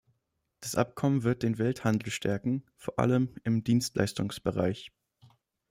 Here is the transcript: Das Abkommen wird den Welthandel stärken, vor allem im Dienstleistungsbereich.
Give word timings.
Das 0.61 0.73
Abkommen 0.73 1.21
wird 1.21 1.43
den 1.43 1.59
Welthandel 1.59 2.09
stärken, 2.09 2.63
vor 2.75 2.97
allem 2.97 3.35
im 3.43 3.63
Dienstleistungsbereich. 3.63 4.91